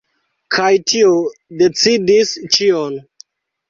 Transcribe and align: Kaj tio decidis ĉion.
Kaj 0.55 0.71
tio 0.93 1.13
decidis 1.61 2.37
ĉion. 2.59 3.03